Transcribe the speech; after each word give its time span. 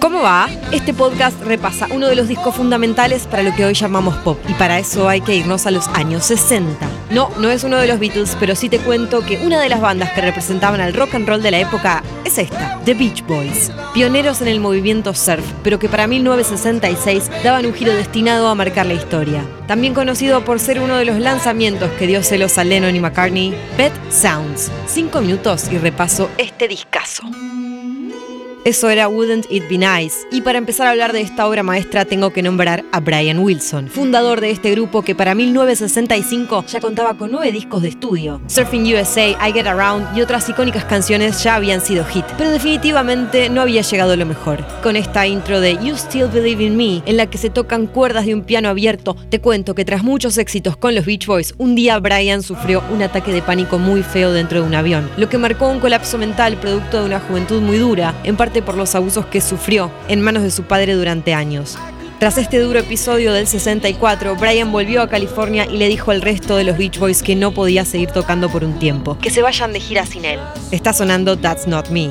¿Cómo 0.00 0.22
va? 0.22 0.48
Este 0.70 0.94
podcast 0.94 1.42
repasa 1.42 1.88
uno 1.90 2.06
de 2.06 2.14
los 2.14 2.28
discos 2.28 2.54
fundamentales 2.54 3.26
para 3.26 3.42
lo 3.42 3.52
que 3.54 3.64
hoy 3.64 3.74
llamamos 3.74 4.14
pop 4.18 4.38
y 4.48 4.54
para 4.54 4.78
eso 4.78 5.08
hay 5.08 5.20
que 5.20 5.34
irnos 5.34 5.66
a 5.66 5.72
los 5.72 5.88
años 5.88 6.24
60. 6.26 6.88
No, 7.10 7.30
no 7.38 7.50
es 7.50 7.64
uno 7.64 7.78
de 7.78 7.88
los 7.88 7.98
Beatles, 7.98 8.36
pero 8.38 8.54
sí 8.54 8.68
te 8.68 8.78
cuento 8.78 9.26
que 9.26 9.44
una 9.44 9.60
de 9.60 9.68
las 9.68 9.80
bandas 9.80 10.12
que 10.12 10.20
representaban 10.20 10.80
al 10.80 10.94
rock 10.94 11.16
and 11.16 11.28
roll 11.28 11.42
de 11.42 11.50
la 11.50 11.58
época 11.58 12.04
es 12.24 12.38
esta, 12.38 12.80
The 12.84 12.94
Beach 12.94 13.26
Boys. 13.26 13.72
Pioneros 13.92 14.40
en 14.40 14.48
el 14.48 14.60
movimiento 14.60 15.14
surf, 15.14 15.44
pero 15.64 15.80
que 15.80 15.88
para 15.88 16.06
1966 16.06 17.30
daban 17.42 17.66
un 17.66 17.74
giro 17.74 17.92
destinado 17.92 18.46
a 18.48 18.54
marcar 18.54 18.86
la 18.86 18.94
historia. 18.94 19.44
También 19.66 19.94
conocido 19.94 20.44
por 20.44 20.60
ser 20.60 20.80
uno 20.80 20.96
de 20.96 21.06
los 21.06 21.18
lanzamientos 21.18 21.90
que 21.98 22.06
dio 22.06 22.22
celos 22.22 22.56
a 22.58 22.64
Lennon 22.64 22.94
y 22.94 23.00
McCartney, 23.00 23.52
Pet 23.76 23.92
Sounds. 24.10 24.70
Cinco 24.86 25.20
minutos 25.20 25.72
y 25.72 25.78
repaso 25.78 26.30
este 26.38 26.68
discazo. 26.68 27.24
Eso 28.68 28.90
era 28.90 29.08
Wouldn't 29.08 29.46
It 29.48 29.66
Be 29.66 29.78
Nice. 29.78 30.14
Y 30.30 30.42
para 30.42 30.58
empezar 30.58 30.86
a 30.86 30.90
hablar 30.90 31.14
de 31.14 31.22
esta 31.22 31.48
obra 31.48 31.62
maestra 31.62 32.04
tengo 32.04 32.34
que 32.34 32.42
nombrar 32.42 32.84
a 32.92 33.00
Brian 33.00 33.38
Wilson, 33.38 33.88
fundador 33.88 34.42
de 34.42 34.50
este 34.50 34.72
grupo 34.72 35.00
que 35.00 35.14
para 35.14 35.34
1965 35.34 36.66
ya 36.68 36.78
contaba 36.78 37.16
con 37.16 37.32
nueve 37.32 37.50
discos 37.50 37.80
de 37.80 37.88
estudio. 37.88 38.42
Surfing 38.46 38.82
USA, 38.94 39.30
I 39.30 39.52
Get 39.54 39.66
Around 39.66 40.14
y 40.14 40.20
otras 40.20 40.46
icónicas 40.50 40.84
canciones 40.84 41.42
ya 41.42 41.54
habían 41.54 41.80
sido 41.80 42.04
hit, 42.04 42.26
pero 42.36 42.50
definitivamente 42.50 43.48
no 43.48 43.62
había 43.62 43.80
llegado 43.80 44.14
lo 44.16 44.26
mejor. 44.26 44.62
Con 44.82 44.96
esta 44.96 45.26
intro 45.26 45.60
de 45.60 45.78
You 45.82 45.96
Still 45.96 46.28
Believe 46.28 46.62
in 46.62 46.76
Me, 46.76 47.02
en 47.06 47.16
la 47.16 47.24
que 47.24 47.38
se 47.38 47.48
tocan 47.48 47.86
cuerdas 47.86 48.26
de 48.26 48.34
un 48.34 48.42
piano 48.42 48.68
abierto, 48.68 49.16
te 49.30 49.40
cuento 49.40 49.74
que 49.74 49.86
tras 49.86 50.04
muchos 50.04 50.36
éxitos 50.36 50.76
con 50.76 50.94
los 50.94 51.06
Beach 51.06 51.26
Boys, 51.26 51.54
un 51.56 51.74
día 51.74 51.98
Brian 52.00 52.42
sufrió 52.42 52.82
un 52.92 53.02
ataque 53.02 53.32
de 53.32 53.40
pánico 53.40 53.78
muy 53.78 54.02
feo 54.02 54.30
dentro 54.30 54.60
de 54.60 54.66
un 54.66 54.74
avión, 54.74 55.08
lo 55.16 55.30
que 55.30 55.38
marcó 55.38 55.68
un 55.68 55.80
colapso 55.80 56.18
mental 56.18 56.58
producto 56.58 57.00
de 57.00 57.06
una 57.06 57.20
juventud 57.20 57.62
muy 57.62 57.78
dura, 57.78 58.14
en 58.24 58.36
parte 58.36 58.57
por 58.62 58.76
los 58.76 58.94
abusos 58.94 59.26
que 59.26 59.40
sufrió 59.40 59.90
en 60.08 60.20
manos 60.20 60.42
de 60.42 60.50
su 60.50 60.64
padre 60.64 60.94
durante 60.94 61.34
años. 61.34 61.78
Tras 62.18 62.36
este 62.36 62.58
duro 62.58 62.80
episodio 62.80 63.32
del 63.32 63.46
64, 63.46 64.34
Brian 64.34 64.72
volvió 64.72 65.02
a 65.02 65.08
California 65.08 65.66
y 65.70 65.76
le 65.76 65.86
dijo 65.86 66.10
al 66.10 66.20
resto 66.20 66.56
de 66.56 66.64
los 66.64 66.76
Beach 66.76 66.98
Boys 66.98 67.22
que 67.22 67.36
no 67.36 67.52
podía 67.52 67.84
seguir 67.84 68.10
tocando 68.10 68.48
por 68.48 68.64
un 68.64 68.78
tiempo, 68.80 69.16
que 69.18 69.30
se 69.30 69.40
vayan 69.40 69.72
de 69.72 69.78
gira 69.78 70.04
sin 70.04 70.24
él. 70.24 70.40
Está 70.72 70.92
sonando 70.92 71.38
That's 71.38 71.68
Not 71.68 71.90
Me. 71.90 72.10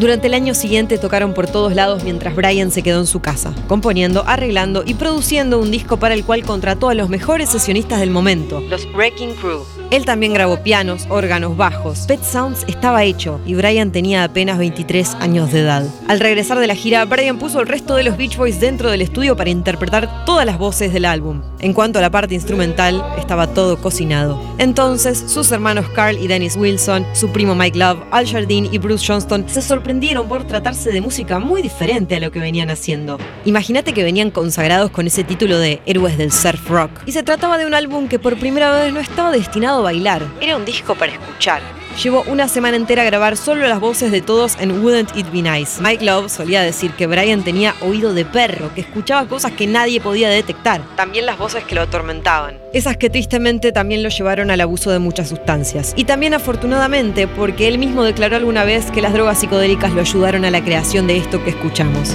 Durante 0.00 0.26
el 0.26 0.34
año 0.34 0.52
siguiente 0.52 0.98
tocaron 0.98 1.32
por 1.32 1.46
todos 1.46 1.74
lados 1.74 2.02
mientras 2.02 2.34
Brian 2.34 2.70
se 2.72 2.82
quedó 2.82 3.00
en 3.00 3.06
su 3.06 3.20
casa, 3.20 3.54
componiendo, 3.68 4.24
arreglando 4.26 4.82
y 4.84 4.94
produciendo 4.94 5.58
un 5.60 5.70
disco 5.70 5.96
para 5.96 6.14
el 6.14 6.24
cual 6.24 6.42
contrató 6.42 6.88
a 6.88 6.94
los 6.94 7.08
mejores 7.08 7.48
sesionistas 7.48 8.00
del 8.00 8.10
momento, 8.10 8.60
los 8.68 8.84
Wrecking 8.92 9.34
Crew. 9.36 9.64
Él 9.90 10.04
también 10.04 10.34
grabó 10.34 10.58
pianos, 10.62 11.06
órganos, 11.08 11.56
bajos. 11.56 12.06
Pet 12.06 12.22
Sounds 12.22 12.64
estaba 12.66 13.04
hecho 13.04 13.40
y 13.46 13.54
Brian 13.54 13.92
tenía 13.92 14.24
apenas 14.24 14.58
23 14.58 15.14
años 15.20 15.52
de 15.52 15.60
edad. 15.60 15.84
Al 16.08 16.18
regresar 16.18 16.58
de 16.58 16.66
la 16.66 16.74
gira, 16.74 17.04
Brian 17.04 17.38
puso 17.38 17.60
el 17.60 17.68
resto 17.68 17.94
de 17.94 18.02
los 18.02 18.16
Beach 18.16 18.36
Boys 18.36 18.58
dentro 18.58 18.90
del 18.90 19.02
estudio 19.02 19.36
para 19.36 19.50
interpretar 19.50 20.24
todas 20.24 20.44
las 20.44 20.58
voces 20.58 20.92
del 20.92 21.04
álbum. 21.04 21.42
En 21.60 21.72
cuanto 21.72 21.98
a 21.98 22.02
la 22.02 22.10
parte 22.10 22.34
instrumental, 22.34 23.04
estaba 23.16 23.46
todo 23.46 23.80
cocinado. 23.80 24.40
Entonces, 24.58 25.24
sus 25.28 25.52
hermanos 25.52 25.88
Carl 25.90 26.18
y 26.18 26.26
Dennis 26.26 26.56
Wilson, 26.56 27.06
su 27.12 27.30
primo 27.30 27.54
Mike 27.54 27.78
Love, 27.78 28.02
Al 28.10 28.26
Jardine 28.26 28.68
y 28.72 28.78
Bruce 28.78 29.06
Johnston 29.06 29.48
se 29.48 29.62
sorprendieron 29.62 30.28
por 30.28 30.44
tratarse 30.44 30.90
de 30.90 31.00
música 31.00 31.38
muy 31.38 31.62
diferente 31.62 32.16
a 32.16 32.20
lo 32.20 32.32
que 32.32 32.40
venían 32.40 32.70
haciendo. 32.70 33.18
Imagínate 33.44 33.92
que 33.92 34.02
venían 34.02 34.30
consagrados 34.30 34.90
con 34.90 35.06
ese 35.06 35.22
título 35.22 35.58
de 35.58 35.80
Héroes 35.86 36.18
del 36.18 36.32
Surf 36.32 36.68
Rock. 36.68 36.90
Y 37.06 37.12
se 37.12 37.22
trataba 37.22 37.56
de 37.56 37.66
un 37.66 37.74
álbum 37.74 38.08
que 38.08 38.18
por 38.18 38.38
primera 38.38 38.72
vez 38.72 38.92
no 38.92 39.00
estaba 39.00 39.30
destinado 39.30 39.75
bailar, 39.82 40.22
era 40.40 40.56
un 40.56 40.64
disco 40.64 40.94
para 40.94 41.12
escuchar. 41.12 41.60
Llevó 42.02 42.24
una 42.26 42.46
semana 42.46 42.76
entera 42.76 43.02
a 43.02 43.04
grabar 43.06 43.38
solo 43.38 43.66
las 43.66 43.80
voces 43.80 44.12
de 44.12 44.20
todos 44.20 44.58
en 44.60 44.82
Wouldn't 44.84 45.16
It 45.16 45.32
Be 45.32 45.40
Nice. 45.40 45.80
Mike 45.80 46.04
Love 46.04 46.30
solía 46.30 46.60
decir 46.60 46.90
que 46.90 47.06
Brian 47.06 47.42
tenía 47.42 47.74
oído 47.80 48.12
de 48.12 48.26
perro, 48.26 48.70
que 48.74 48.82
escuchaba 48.82 49.26
cosas 49.26 49.52
que 49.52 49.66
nadie 49.66 49.98
podía 50.00 50.28
detectar. 50.28 50.82
También 50.96 51.24
las 51.24 51.38
voces 51.38 51.64
que 51.64 51.74
lo 51.74 51.80
atormentaban. 51.80 52.58
Esas 52.74 52.98
que 52.98 53.08
tristemente 53.08 53.72
también 53.72 54.02
lo 54.02 54.10
llevaron 54.10 54.50
al 54.50 54.60
abuso 54.60 54.90
de 54.90 54.98
muchas 54.98 55.30
sustancias. 55.30 55.94
Y 55.96 56.04
también 56.04 56.34
afortunadamente 56.34 57.28
porque 57.28 57.66
él 57.66 57.78
mismo 57.78 58.04
declaró 58.04 58.36
alguna 58.36 58.64
vez 58.64 58.90
que 58.90 59.00
las 59.00 59.14
drogas 59.14 59.38
psicodélicas 59.38 59.92
lo 59.92 60.02
ayudaron 60.02 60.44
a 60.44 60.50
la 60.50 60.62
creación 60.62 61.06
de 61.06 61.16
esto 61.16 61.42
que 61.42 61.50
escuchamos. 61.50 62.14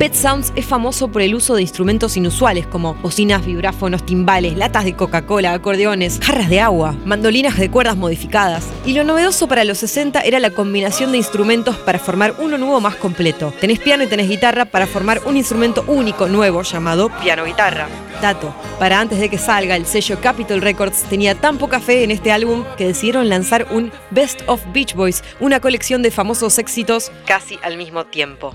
Pet 0.00 0.14
Sounds 0.14 0.50
es 0.56 0.64
famoso 0.64 1.08
por 1.08 1.20
el 1.20 1.34
uso 1.34 1.54
de 1.54 1.60
instrumentos 1.60 2.16
inusuales 2.16 2.66
como 2.66 2.94
bocinas, 2.94 3.44
vibráfonos, 3.44 4.06
timbales, 4.06 4.56
latas 4.56 4.86
de 4.86 4.96
Coca-Cola, 4.96 5.52
acordeones, 5.52 6.20
jarras 6.22 6.48
de 6.48 6.58
agua, 6.58 6.96
mandolinas 7.04 7.58
de 7.58 7.70
cuerdas 7.70 7.98
modificadas. 7.98 8.66
Y 8.86 8.94
lo 8.94 9.04
novedoso 9.04 9.46
para 9.46 9.64
los 9.64 9.76
60 9.76 10.22
era 10.22 10.40
la 10.40 10.52
combinación 10.52 11.12
de 11.12 11.18
instrumentos 11.18 11.76
para 11.76 11.98
formar 11.98 12.34
uno 12.38 12.56
nuevo 12.56 12.80
más 12.80 12.94
completo. 12.94 13.52
Tenés 13.60 13.78
piano 13.78 14.02
y 14.02 14.06
tenés 14.06 14.30
guitarra 14.30 14.64
para 14.64 14.86
formar 14.86 15.20
un 15.26 15.36
instrumento 15.36 15.84
único 15.86 16.28
nuevo 16.28 16.62
llamado 16.62 17.10
piano-guitarra. 17.20 17.86
Dato, 18.22 18.54
para 18.78 19.00
antes 19.00 19.20
de 19.20 19.28
que 19.28 19.36
salga 19.36 19.76
el 19.76 19.84
sello 19.84 20.18
Capitol 20.22 20.62
Records 20.62 21.02
tenía 21.10 21.34
tan 21.34 21.58
poca 21.58 21.78
fe 21.78 22.04
en 22.04 22.10
este 22.10 22.32
álbum 22.32 22.64
que 22.78 22.86
decidieron 22.86 23.28
lanzar 23.28 23.66
un 23.70 23.92
Best 24.10 24.40
of 24.46 24.62
Beach 24.72 24.94
Boys, 24.94 25.22
una 25.40 25.60
colección 25.60 26.00
de 26.00 26.10
famosos 26.10 26.58
éxitos 26.58 27.12
casi 27.26 27.58
al 27.62 27.76
mismo 27.76 28.06
tiempo. 28.06 28.54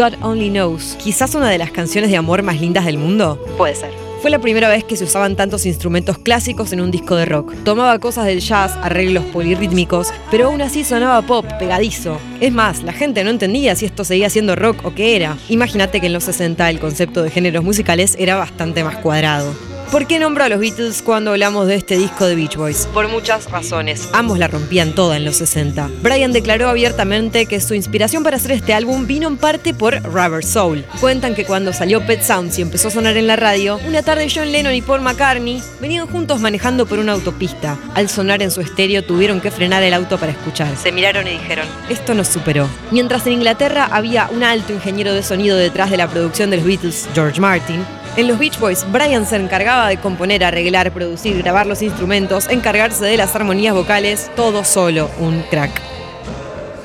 God 0.00 0.14
Only 0.22 0.48
Knows, 0.48 0.96
quizás 0.98 1.34
una 1.34 1.50
de 1.50 1.58
las 1.58 1.72
canciones 1.72 2.10
de 2.10 2.16
amor 2.16 2.42
más 2.42 2.58
lindas 2.58 2.86
del 2.86 2.96
mundo. 2.96 3.38
Puede 3.58 3.74
ser. 3.74 3.90
Fue 4.22 4.30
la 4.30 4.38
primera 4.38 4.70
vez 4.70 4.82
que 4.82 4.96
se 4.96 5.04
usaban 5.04 5.36
tantos 5.36 5.66
instrumentos 5.66 6.16
clásicos 6.16 6.72
en 6.72 6.80
un 6.80 6.90
disco 6.90 7.16
de 7.16 7.26
rock. 7.26 7.52
Tomaba 7.64 7.98
cosas 7.98 8.24
del 8.24 8.40
jazz, 8.40 8.78
arreglos 8.80 9.24
polirrítmicos, 9.26 10.10
pero 10.30 10.46
aún 10.46 10.62
así 10.62 10.84
sonaba 10.84 11.20
pop, 11.20 11.44
pegadizo. 11.58 12.18
Es 12.40 12.50
más, 12.50 12.82
la 12.82 12.94
gente 12.94 13.22
no 13.24 13.28
entendía 13.28 13.76
si 13.76 13.84
esto 13.84 14.04
seguía 14.04 14.30
siendo 14.30 14.56
rock 14.56 14.86
o 14.86 14.94
qué 14.94 15.16
era. 15.16 15.36
Imagínate 15.50 16.00
que 16.00 16.06
en 16.06 16.14
los 16.14 16.24
60 16.24 16.70
el 16.70 16.80
concepto 16.80 17.22
de 17.22 17.28
géneros 17.28 17.62
musicales 17.62 18.16
era 18.18 18.36
bastante 18.36 18.82
más 18.82 18.96
cuadrado. 18.96 19.52
¿Por 19.90 20.06
qué 20.06 20.20
nombro 20.20 20.44
a 20.44 20.48
los 20.48 20.60
Beatles 20.60 21.02
cuando 21.02 21.32
hablamos 21.32 21.66
de 21.66 21.74
este 21.74 21.98
disco 21.98 22.24
de 22.24 22.36
Beach 22.36 22.54
Boys? 22.54 22.86
Por 22.94 23.08
muchas 23.08 23.50
razones. 23.50 24.08
Ambos 24.12 24.38
la 24.38 24.46
rompían 24.46 24.94
toda 24.94 25.16
en 25.16 25.24
los 25.24 25.34
60. 25.38 25.90
Brian 26.00 26.32
declaró 26.32 26.68
abiertamente 26.68 27.46
que 27.46 27.60
su 27.60 27.74
inspiración 27.74 28.22
para 28.22 28.36
hacer 28.36 28.52
este 28.52 28.72
álbum 28.72 29.08
vino 29.08 29.26
en 29.26 29.36
parte 29.36 29.74
por 29.74 30.00
Rubber 30.04 30.44
Soul. 30.44 30.84
Cuentan 31.00 31.34
que 31.34 31.44
cuando 31.44 31.72
salió 31.72 32.06
Pet 32.06 32.22
Sounds 32.22 32.56
y 32.60 32.62
empezó 32.62 32.86
a 32.86 32.92
sonar 32.92 33.16
en 33.16 33.26
la 33.26 33.34
radio, 33.34 33.80
una 33.84 34.04
tarde 34.04 34.28
John 34.32 34.52
Lennon 34.52 34.74
y 34.74 34.80
Paul 34.80 35.00
McCartney 35.00 35.60
venían 35.80 36.06
juntos 36.06 36.38
manejando 36.38 36.86
por 36.86 37.00
una 37.00 37.14
autopista. 37.14 37.76
Al 37.96 38.08
sonar 38.08 38.42
en 38.42 38.52
su 38.52 38.60
estéreo 38.60 39.02
tuvieron 39.02 39.40
que 39.40 39.50
frenar 39.50 39.82
el 39.82 39.92
auto 39.92 40.18
para 40.18 40.30
escuchar. 40.30 40.68
Se 40.76 40.92
miraron 40.92 41.26
y 41.26 41.30
dijeron, 41.30 41.66
esto 41.88 42.14
nos 42.14 42.28
superó. 42.28 42.68
Mientras 42.92 43.26
en 43.26 43.32
Inglaterra 43.32 43.88
había 43.90 44.28
un 44.30 44.44
alto 44.44 44.72
ingeniero 44.72 45.12
de 45.12 45.24
sonido 45.24 45.56
detrás 45.56 45.90
de 45.90 45.96
la 45.96 46.06
producción 46.06 46.50
de 46.50 46.58
los 46.58 46.66
Beatles, 46.66 47.08
George 47.12 47.40
Martin, 47.40 47.84
en 48.16 48.28
los 48.28 48.38
Beach 48.38 48.58
Boys, 48.58 48.84
Brian 48.90 49.26
se 49.26 49.36
encargaba 49.36 49.88
de 49.88 49.98
componer, 49.98 50.44
arreglar, 50.44 50.92
producir, 50.92 51.42
grabar 51.42 51.66
los 51.66 51.82
instrumentos, 51.82 52.48
encargarse 52.48 53.04
de 53.04 53.16
las 53.16 53.34
armonías 53.34 53.74
vocales, 53.74 54.30
todo 54.36 54.64
solo, 54.64 55.10
un 55.18 55.42
crack. 55.50 55.70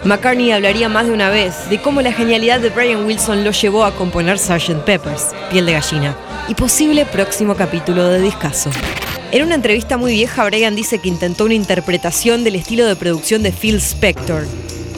McCartney 0.03 0.52
hablaría 0.52 0.88
más 0.88 1.08
de 1.08 1.13
una 1.13 1.31
vez 1.31 1.68
de 1.68 1.81
cómo 1.81 2.02
la 2.02 2.12
genialidad 2.12 2.59
de 2.59 2.69
Brian 2.69 3.06
Wilson 3.06 3.44
lo 3.44 3.52
llevó 3.52 3.86
a 3.86 3.96
componer 3.96 4.38
Sgt. 4.38 4.84
Peppers, 4.86 5.31
Piel 5.50 5.66
de 5.66 5.74
Gallina, 5.74 6.16
y 6.47 6.53
posible 6.53 7.06
próximo 7.06 7.56
capítulo 7.56 8.07
de 8.09 8.22
Discaso. 8.22 8.69
En 9.31 9.44
una 9.44 9.56
entrevista 9.56 9.97
muy 9.97 10.13
vieja, 10.13 10.46
Brian 10.46 10.75
dice 10.75 11.00
que 11.00 11.09
intentó 11.09 11.46
una 11.46 11.56
interpretación 11.56 12.44
del 12.44 12.56
estilo 12.56 12.86
de 12.86 12.96
producción 12.96 13.42
de 13.42 13.52
Phil 13.52 13.78
Spector, 13.78 14.46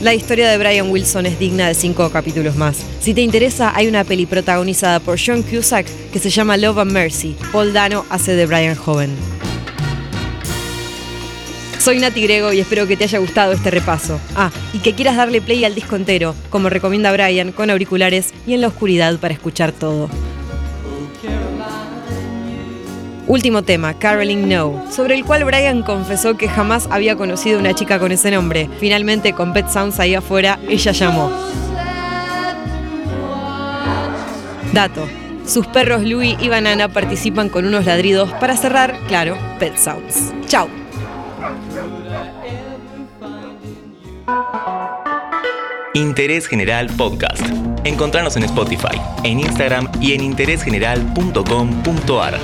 la 0.01 0.13
historia 0.13 0.49
de 0.49 0.57
Brian 0.57 0.89
Wilson 0.89 1.25
es 1.25 1.39
digna 1.39 1.67
de 1.67 1.73
cinco 1.73 2.09
capítulos 2.09 2.55
más. 2.55 2.77
Si 2.99 3.13
te 3.13 3.21
interesa, 3.21 3.73
hay 3.75 3.87
una 3.87 4.03
peli 4.03 4.25
protagonizada 4.25 4.99
por 4.99 5.17
John 5.23 5.43
Cusack 5.43 5.87
que 6.11 6.19
se 6.19 6.29
llama 6.29 6.57
Love 6.57 6.79
and 6.79 6.91
Mercy. 6.91 7.35
Paul 7.51 7.73
Dano 7.73 8.05
hace 8.09 8.35
de 8.35 8.45
Brian 8.45 8.75
joven. 8.75 9.09
Soy 11.79 11.99
Nati 11.99 12.21
Grego 12.21 12.51
y 12.51 12.59
espero 12.59 12.85
que 12.85 12.97
te 12.97 13.05
haya 13.05 13.19
gustado 13.19 13.53
este 13.53 13.71
repaso. 13.71 14.19
Ah, 14.35 14.51
y 14.73 14.79
que 14.79 14.93
quieras 14.93 15.15
darle 15.15 15.41
play 15.41 15.63
al 15.63 15.73
disco 15.73 15.95
entero, 15.95 16.35
como 16.49 16.69
recomienda 16.69 17.11
Brian, 17.11 17.51
con 17.51 17.69
auriculares 17.69 18.33
y 18.45 18.53
en 18.53 18.61
la 18.61 18.67
oscuridad 18.67 19.17
para 19.19 19.33
escuchar 19.33 19.71
todo. 19.71 20.09
Último 23.27 23.61
tema, 23.61 23.93
Caroline 23.93 24.47
No, 24.47 24.85
sobre 24.89 25.13
el 25.15 25.25
cual 25.25 25.43
Brian 25.43 25.83
confesó 25.83 26.37
que 26.37 26.47
jamás 26.47 26.87
había 26.89 27.17
conocido 27.17 27.59
una 27.59 27.73
chica 27.73 27.99
con 27.99 28.13
ese 28.13 28.31
nombre. 28.31 28.69
Finalmente, 28.79 29.33
con 29.33 29.51
Pet 29.51 29.67
Sounds 29.67 29.99
ahí 29.99 30.15
afuera, 30.15 30.57
ella 30.69 30.93
llamó. 30.93 31.29
Dato. 34.71 35.05
Sus 35.45 35.67
perros 35.67 36.03
Louis 36.03 36.37
y 36.39 36.47
Banana 36.49 36.89
participan 36.89 37.49
con 37.49 37.65
unos 37.65 37.85
ladridos 37.85 38.31
para 38.33 38.57
cerrar, 38.57 38.99
claro, 39.07 39.37
Pet 39.59 39.77
Sounds. 39.77 40.33
Chao. 40.47 40.67
Interés 45.93 46.47
General 46.47 46.87
Podcast. 46.95 47.43
Encontrarnos 47.83 48.37
en 48.37 48.43
Spotify, 48.43 49.01
en 49.23 49.39
Instagram 49.39 49.89
y 49.99 50.13
en 50.13 50.21
interésgeneral.com.ar. 50.21 52.39